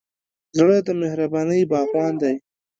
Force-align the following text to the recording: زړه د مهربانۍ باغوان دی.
زړه 0.57 0.77
د 0.87 0.89
مهربانۍ 1.01 1.61
باغوان 1.71 2.13
دی. 2.21 2.35